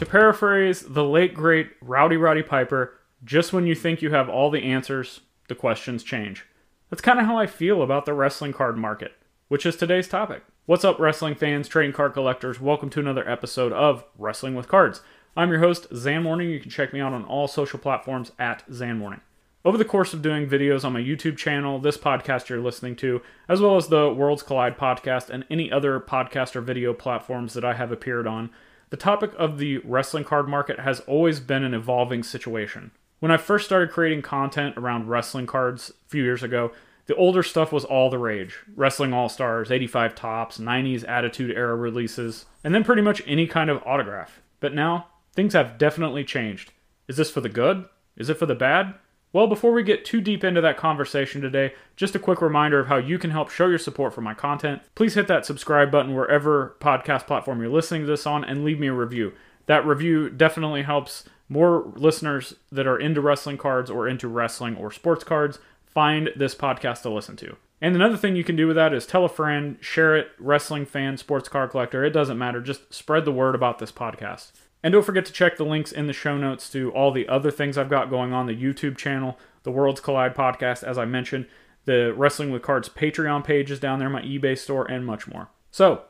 [0.00, 4.50] To paraphrase the late great Rowdy Roddy Piper, just when you think you have all
[4.50, 6.46] the answers, the questions change.
[6.88, 9.12] That's kind of how I feel about the wrestling card market,
[9.48, 10.42] which is today's topic.
[10.64, 12.58] What's up, wrestling fans, trading card collectors?
[12.58, 15.02] Welcome to another episode of Wrestling with Cards.
[15.36, 16.48] I'm your host, Zhan Morning.
[16.48, 19.20] You can check me out on all social platforms at Zhan Morning.
[19.66, 23.20] Over the course of doing videos on my YouTube channel, this podcast you're listening to,
[23.50, 27.66] as well as the Worlds Collide podcast and any other podcast or video platforms that
[27.66, 28.48] I have appeared on,
[28.90, 32.90] the topic of the wrestling card market has always been an evolving situation.
[33.20, 36.72] When I first started creating content around wrestling cards a few years ago,
[37.06, 41.74] the older stuff was all the rage Wrestling All Stars, 85 Topps, 90s Attitude Era
[41.76, 44.40] releases, and then pretty much any kind of autograph.
[44.60, 46.72] But now, things have definitely changed.
[47.08, 47.86] Is this for the good?
[48.16, 48.94] Is it for the bad?
[49.32, 52.88] Well, before we get too deep into that conversation today, just a quick reminder of
[52.88, 54.82] how you can help show your support for my content.
[54.96, 58.80] Please hit that subscribe button wherever podcast platform you're listening to this on and leave
[58.80, 59.32] me a review.
[59.66, 64.90] That review definitely helps more listeners that are into wrestling cards or into wrestling or
[64.90, 67.56] sports cards find this podcast to listen to.
[67.80, 70.86] And another thing you can do with that is tell a friend, share it, wrestling
[70.86, 72.60] fan, sports card collector, it doesn't matter.
[72.60, 74.52] Just spread the word about this podcast.
[74.82, 77.50] And don't forget to check the links in the show notes to all the other
[77.50, 81.46] things I've got going on the YouTube channel, the Worlds Collide podcast, as I mentioned,
[81.84, 85.48] the Wrestling with Cards Patreon page is down there, my eBay store, and much more.
[85.70, 86.02] So,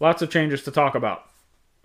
[0.00, 1.28] lots of changes to talk about.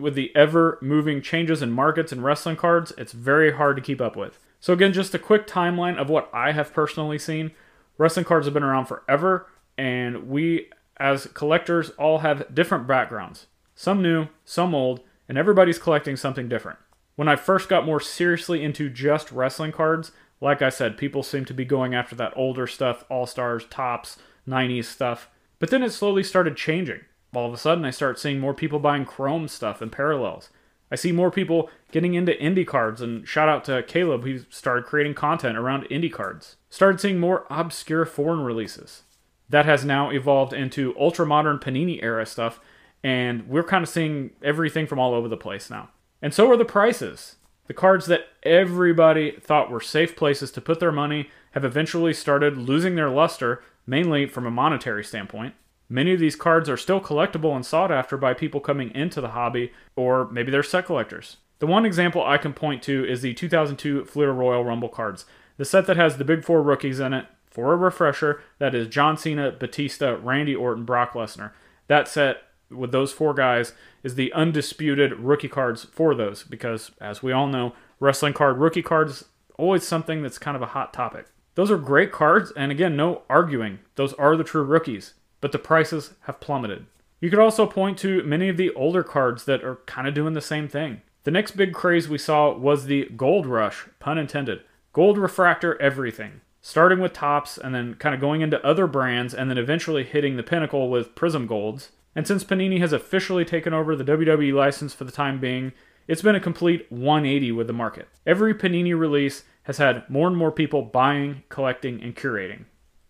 [0.00, 4.00] With the ever moving changes in markets and wrestling cards, it's very hard to keep
[4.00, 4.38] up with.
[4.60, 7.52] So, again, just a quick timeline of what I have personally seen.
[7.96, 13.46] Wrestling cards have been around forever, and we, as collectors, all have different backgrounds.
[13.74, 16.78] Some new, some old, and everybody's collecting something different.
[17.16, 21.44] When I first got more seriously into just wrestling cards, like I said, people seem
[21.46, 24.18] to be going after that older stuff, All Stars, Topps,
[24.48, 25.28] 90s stuff.
[25.58, 27.00] But then it slowly started changing.
[27.34, 30.48] All of a sudden, I start seeing more people buying Chrome stuff and parallels.
[30.90, 34.86] I see more people getting into indie cards, and shout out to Caleb, who started
[34.86, 36.56] creating content around indie cards.
[36.70, 39.02] Started seeing more obscure foreign releases.
[39.50, 42.60] That has now evolved into ultra modern Panini era stuff
[43.02, 45.90] and we're kind of seeing everything from all over the place now.
[46.20, 47.36] And so are the prices.
[47.66, 52.56] The cards that everybody thought were safe places to put their money have eventually started
[52.56, 55.54] losing their luster, mainly from a monetary standpoint.
[55.88, 59.30] Many of these cards are still collectible and sought after by people coming into the
[59.30, 61.38] hobby, or maybe they're set collectors.
[61.60, 65.24] The one example I can point to is the 2002 Fleer Royal Rumble cards,
[65.56, 67.26] the set that has the big four rookies in it.
[67.50, 71.52] For a refresher, that is John Cena, Batista, Randy Orton, Brock Lesnar.
[71.88, 77.22] That set with those four guys is the undisputed rookie cards for those because as
[77.22, 79.24] we all know wrestling card rookie cards
[79.56, 81.26] always something that's kind of a hot topic.
[81.54, 83.80] Those are great cards and again no arguing.
[83.96, 86.86] Those are the true rookies but the prices have plummeted.
[87.20, 90.34] You could also point to many of the older cards that are kind of doing
[90.34, 91.02] the same thing.
[91.24, 94.60] The next big craze we saw was the gold rush pun intended.
[94.92, 99.48] Gold refractor everything starting with Topps and then kind of going into other brands and
[99.48, 103.94] then eventually hitting the pinnacle with Prizm golds and since Panini has officially taken over
[103.94, 105.72] the WWE license for the time being,
[106.08, 108.08] it's been a complete 180 with the market.
[108.26, 112.64] Every Panini release has had more and more people buying, collecting, and curating.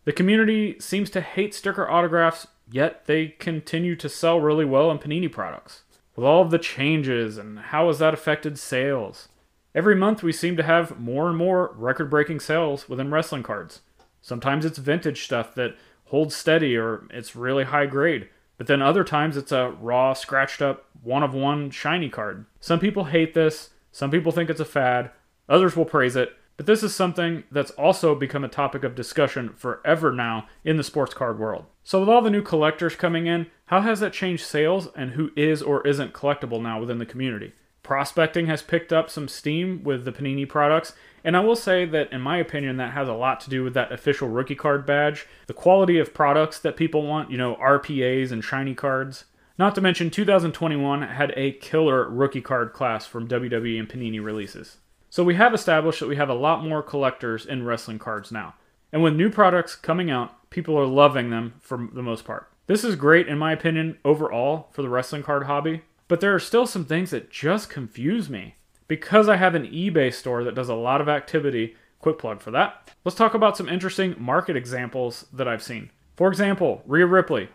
[0.04, 4.98] The community seems to hate sticker autographs, yet they continue to sell really well in
[4.98, 5.84] Panini products.
[6.14, 9.30] With all of the changes and how has that affected sales?
[9.75, 13.80] Every month we seem to have more and more record breaking sales within wrestling cards.
[14.20, 18.28] Sometimes it's vintage stuff that holds steady or it's really high grade.
[18.58, 22.44] But then other times it's a raw, scratched up, one of one shiny card.
[22.60, 25.10] Some people hate this, some people think it's a fad,
[25.48, 29.50] others will praise it, but this is something that's also become a topic of discussion
[29.54, 31.66] forever now in the sports card world.
[31.84, 35.30] So, with all the new collectors coming in, how has that changed sales and who
[35.36, 37.52] is or isn't collectible now within the community?
[37.88, 40.93] Prospecting has picked up some steam with the Panini products,
[41.25, 43.72] and I will say that, in my opinion, that has a lot to do with
[43.72, 48.31] that official rookie card badge, the quality of products that people want, you know, RPAs
[48.31, 49.25] and shiny cards.
[49.56, 54.76] Not to mention, 2021 had a killer rookie card class from WWE and Panini releases.
[55.08, 58.55] So we have established that we have a lot more collectors in wrestling cards now.
[58.93, 62.50] And with new products coming out, people are loving them for the most part.
[62.67, 66.40] This is great, in my opinion, overall for the wrestling card hobby, but there are
[66.40, 68.56] still some things that just confuse me.
[68.88, 72.50] Because I have an eBay store that does a lot of activity, quick plug for
[72.52, 75.90] that, let's talk about some interesting market examples that I've seen.
[76.16, 77.50] For example, Rhea Ripley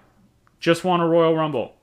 [0.60, 1.74] just won a Royal Rumble.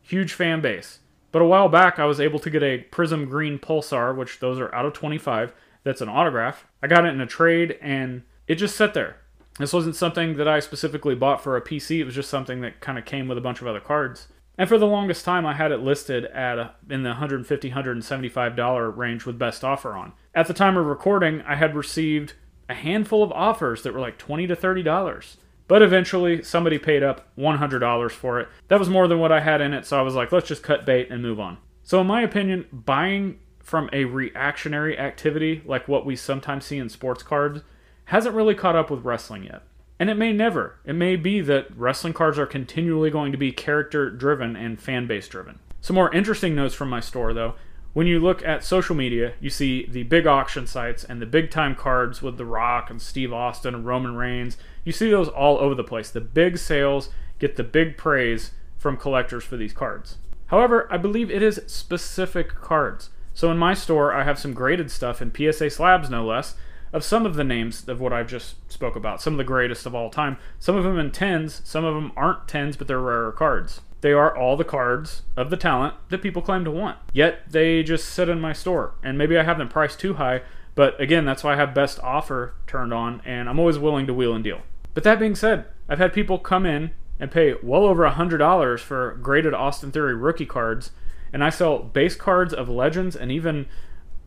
[0.00, 1.00] Huge fan base.
[1.32, 4.58] But a while back, I was able to get a Prizm Green Pulsar, which those
[4.58, 5.52] are out of 25.
[5.82, 6.66] That's an autograph.
[6.82, 9.16] I got it in a trade and it just sat there.
[9.58, 12.80] This wasn't something that I specifically bought for a PC, it was just something that
[12.80, 14.28] kind of came with a bunch of other cards.
[14.58, 18.96] And for the longest time, I had it listed at a, in the $150, $175
[18.96, 20.12] range with best offer on.
[20.34, 22.34] At the time of recording, I had received
[22.68, 25.36] a handful of offers that were like 20 to $30.
[25.66, 28.48] But eventually, somebody paid up $100 for it.
[28.68, 30.64] That was more than what I had in it, so I was like, let's just
[30.64, 31.58] cut bait and move on.
[31.84, 36.88] So, in my opinion, buying from a reactionary activity like what we sometimes see in
[36.88, 37.62] sports cards
[38.06, 39.62] hasn't really caught up with wrestling yet.
[40.00, 40.80] And it may never.
[40.86, 45.06] It may be that wrestling cards are continually going to be character driven and fan
[45.06, 45.58] base driven.
[45.82, 47.54] Some more interesting notes from my store, though.
[47.92, 51.50] When you look at social media, you see the big auction sites and the big
[51.50, 54.56] time cards with The Rock and Steve Austin and Roman Reigns.
[54.84, 56.10] You see those all over the place.
[56.10, 60.16] The big sales get the big praise from collectors for these cards.
[60.46, 63.10] However, I believe it is specific cards.
[63.34, 66.54] So in my store, I have some graded stuff in PSA slabs, no less,
[66.92, 69.86] of some of the names of what I've just spoke about, some of the greatest
[69.86, 70.38] of all time.
[70.58, 73.80] Some of them in tens, some of them aren't tens, but they're rarer cards.
[74.00, 76.98] They are all the cards of the talent that people claim to want.
[77.12, 80.42] Yet they just sit in my store, and maybe I have them priced too high.
[80.74, 84.14] But again, that's why I have best offer turned on, and I'm always willing to
[84.14, 84.62] wheel and deal.
[84.94, 89.18] But that being said, I've had people come in and pay well over $100 for
[89.20, 90.90] graded Austin Theory rookie cards,
[91.32, 93.66] and I sell base cards of legends and even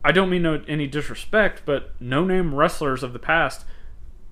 [0.04, 3.64] I don't mean no, any disrespect, but no name wrestlers of the past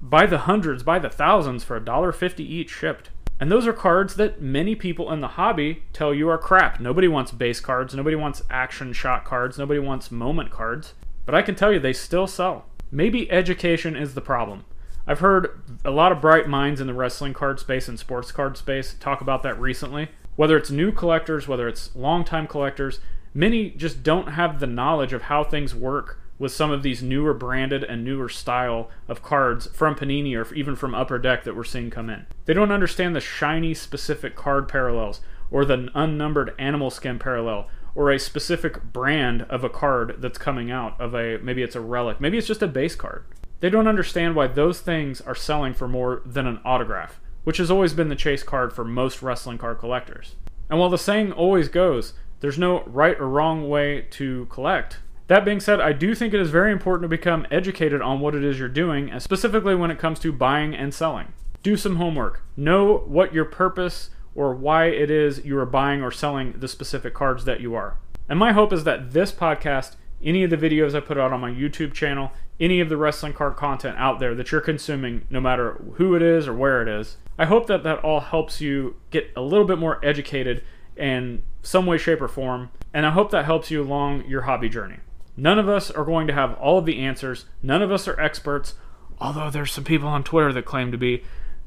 [0.03, 3.09] by the hundreds, by the thousands for $1.50 each shipped.
[3.41, 6.79] And those are cards that many people in the hobby tell you are crap.
[6.79, 10.95] Nobody wants base cards, nobody wants action shot cards, nobody wants moment cards.
[11.25, 12.67] But I can tell you they still sell.
[12.91, 14.65] Maybe education is the problem.
[15.07, 18.57] I've heard a lot of bright minds in the wrestling card space and sports card
[18.57, 20.11] space talk about that recently.
[20.37, 23.01] Whether it's new collectors, whether it's longtime collectors,
[23.35, 27.33] many just don't have the knowledge of how things work with some of these newer
[27.33, 31.63] branded and newer style of cards from Panini or even from Upper Deck that we're
[31.63, 32.27] seeing come in.
[32.47, 35.21] They don't understand the shiny specific card parallels
[35.51, 40.71] or the unnumbered animal skin parallel or a specific brand of a card that's coming
[40.71, 43.25] out of a maybe it's a relic, maybe it's just a base card.
[43.61, 47.71] They don't understand why those things are selling for more than an autograph, which has
[47.71, 50.35] always been the chase card for most wrestling card collectors.
[50.69, 54.99] And while the saying always goes, there's no right or wrong way to collect.
[55.29, 58.35] That being said, I do think it is very important to become educated on what
[58.35, 61.33] it is you're doing, and specifically when it comes to buying and selling.
[61.63, 62.43] Do some homework.
[62.57, 67.15] Know what your purpose or why it is you are buying or selling the specific
[67.15, 67.97] cards that you are.
[68.29, 71.41] And my hope is that this podcast, any of the videos I put out on
[71.41, 75.41] my YouTube channel, any of the wrestling card content out there that you're consuming, no
[75.41, 78.97] matter who it is or where it is, I hope that that all helps you
[79.11, 80.65] get a little bit more educated
[80.97, 84.69] in some way, shape, or form, and I hope that helps you along your hobby
[84.69, 84.99] journey.
[85.37, 88.21] None of us are going to have all of the answers, none of us are
[88.21, 88.75] experts,
[89.19, 91.23] although there's some people on Twitter that claim to be.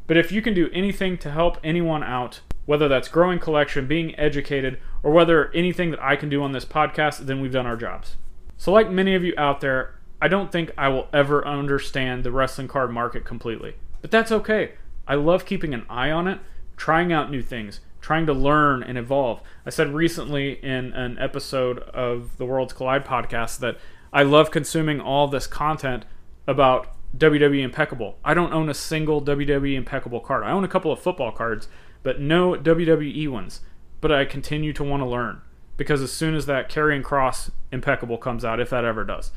[0.08, 4.18] But if you can do anything to help anyone out, whether that's growing collection, being
[4.20, 7.78] educated, or whether anything that I can do on this podcast, then we've done our
[7.78, 8.18] jobs.
[8.58, 12.32] So, like many of you out there, I don't think I will ever understand the
[12.32, 13.76] wrestling card market completely.
[14.02, 14.74] But that's okay.
[15.08, 16.40] I love keeping an eye on it,
[16.78, 19.42] trying out new things, trying to learn and evolve.
[19.66, 23.80] I said recently in an episode of the Worlds Collide podcast that
[24.14, 26.06] I love consuming all this content
[26.46, 28.20] about WWE Impeccable.
[28.24, 30.44] I don't own a single WWE Impeccable card.
[30.44, 31.68] I own a couple of football cards,
[32.04, 33.62] but no WWE ones.
[34.02, 35.42] But I continue to want to learn
[35.76, 39.32] because as soon as that Karrion Kross Impeccable comes out, if that ever does,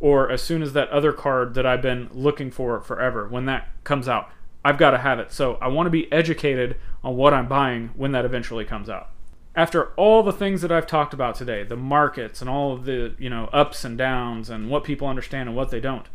[0.00, 3.68] or as soon as that other card that I've been looking for forever, when that
[3.84, 4.30] comes out,
[4.64, 5.30] I've got to have it.
[5.30, 9.10] So I want to be educated on what I'm buying when that eventually comes out.
[9.54, 13.14] After all the things that I've talked about today, the markets and all of the,
[13.18, 16.06] you know, ups and downs and what people understand and what they don't.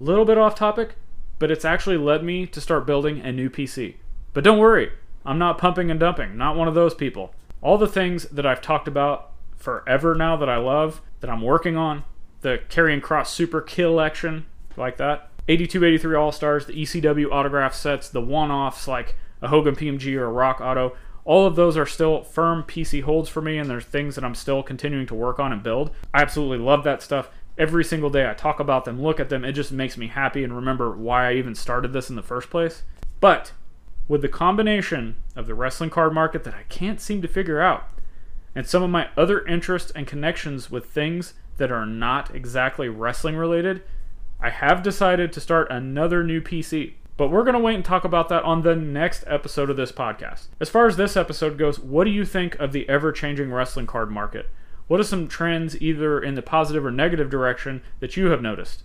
[0.00, 0.94] A little bit off topic,
[1.38, 3.96] but it's actually led me to start building a new PC.
[4.32, 4.92] But don't worry,
[5.26, 7.34] I'm not pumping and dumping, not one of those people.
[7.60, 11.76] All the things that I've talked about forever now that I love, that I'm working
[11.76, 12.04] on,
[12.40, 14.46] the Karrion Kross Super Kill action,
[14.76, 19.48] like that, 82 83 All Stars, the ECW autograph sets, the one offs like a
[19.48, 20.96] Hogan PMG or a Rock Auto.
[21.24, 24.34] All of those are still firm PC holds for me, and there's things that I'm
[24.34, 25.90] still continuing to work on and build.
[26.12, 27.30] I absolutely love that stuff.
[27.58, 30.42] Every single day I talk about them, look at them, it just makes me happy
[30.42, 32.82] and remember why I even started this in the first place.
[33.20, 33.52] But
[34.08, 37.88] with the combination of the wrestling card market that I can't seem to figure out,
[38.54, 43.36] and some of my other interests and connections with things that are not exactly wrestling
[43.36, 43.82] related,
[44.42, 46.94] I have decided to start another new PC.
[47.16, 49.92] But we're going to wait and talk about that on the next episode of this
[49.92, 50.46] podcast.
[50.58, 53.86] As far as this episode goes, what do you think of the ever changing wrestling
[53.86, 54.48] card market?
[54.88, 58.82] What are some trends, either in the positive or negative direction, that you have noticed?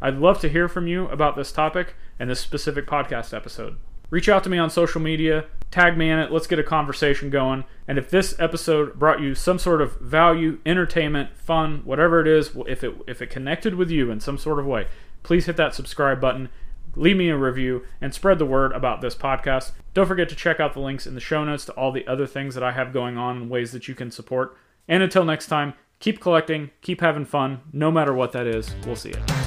[0.00, 3.76] I'd love to hear from you about this topic and this specific podcast episode.
[4.14, 7.30] Reach out to me on social media, tag me in it, let's get a conversation
[7.30, 7.64] going.
[7.88, 12.52] And if this episode brought you some sort of value, entertainment, fun, whatever it is,
[12.68, 14.86] if it if it connected with you in some sort of way,
[15.24, 16.48] please hit that subscribe button
[16.96, 19.72] leave me a review, and spread the word about this podcast.
[19.94, 22.24] Don't forget to check out the links in the show notes to all the other
[22.24, 24.56] things that I have going on and ways that you can support.
[24.86, 28.72] And until next time, keep collecting, keep having fun, no matter what that is.
[28.86, 29.43] We'll see you.